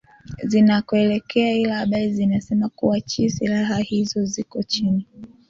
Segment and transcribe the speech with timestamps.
[0.43, 5.07] zinakoelekea ila habari zinasema kuwa chi silaha hizo ziko chini